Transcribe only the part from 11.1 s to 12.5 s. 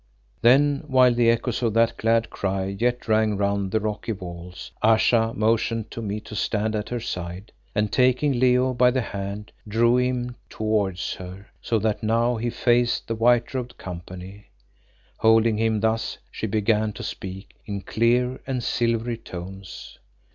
her, so that now he